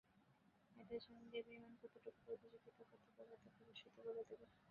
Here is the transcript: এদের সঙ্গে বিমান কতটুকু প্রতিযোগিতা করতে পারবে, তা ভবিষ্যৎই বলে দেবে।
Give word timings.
এদের 0.75 1.01
সঙ্গে 1.07 1.39
বিমান 1.47 1.71
কতটুকু 1.81 2.09
প্রতিযোগিতা 2.19 2.71
করতে 2.79 3.09
পারবে, 3.11 3.35
তা 3.41 3.49
ভবিষ্যৎই 3.57 4.01
বলে 4.07 4.23
দেবে। 4.29 4.45